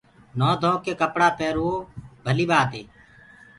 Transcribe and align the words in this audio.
نهونٚ 0.37 0.59
ڌوڪي 0.61 0.93
ڪپڙآ 1.01 1.27
پيروو 1.37 1.71
ڀلي 2.25 2.45
ٻآت 2.51 2.69
هي 2.77 2.83